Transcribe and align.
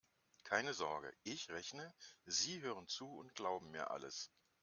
Keine 0.45 0.73
Sorge: 0.73 1.13
Ich 1.21 1.51
rechne, 1.51 1.93
Sie 2.25 2.59
hören 2.63 2.87
zu 2.87 3.07
und 3.07 3.35
glauben 3.35 3.69
mir 3.69 3.91
alles. 3.91 4.31